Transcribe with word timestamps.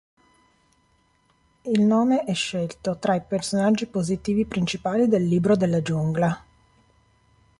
Il 1.63 1.81
nome 1.83 2.23
è 2.23 2.33
scelto 2.33 2.97
tra 2.97 3.13
i 3.13 3.21
personaggi 3.21 3.85
positivi 3.85 4.47
principali 4.47 5.07
del 5.07 5.27
"Libro 5.27 5.55
della 5.55 5.83
Giungla". 5.83 6.43